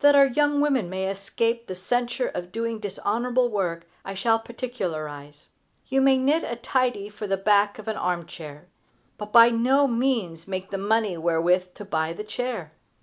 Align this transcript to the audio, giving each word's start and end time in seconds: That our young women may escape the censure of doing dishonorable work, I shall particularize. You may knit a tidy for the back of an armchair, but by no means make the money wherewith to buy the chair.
That 0.00 0.14
our 0.14 0.24
young 0.24 0.62
women 0.62 0.88
may 0.88 1.10
escape 1.10 1.66
the 1.66 1.74
censure 1.74 2.28
of 2.28 2.50
doing 2.50 2.78
dishonorable 2.80 3.50
work, 3.50 3.86
I 4.06 4.14
shall 4.14 4.38
particularize. 4.38 5.50
You 5.88 6.00
may 6.00 6.16
knit 6.16 6.44
a 6.44 6.56
tidy 6.56 7.10
for 7.10 7.26
the 7.26 7.36
back 7.36 7.78
of 7.78 7.86
an 7.86 7.96
armchair, 7.98 8.68
but 9.18 9.32
by 9.32 9.50
no 9.50 9.86
means 9.86 10.48
make 10.48 10.70
the 10.70 10.78
money 10.78 11.18
wherewith 11.18 11.74
to 11.74 11.84
buy 11.84 12.14
the 12.14 12.24
chair. 12.24 12.72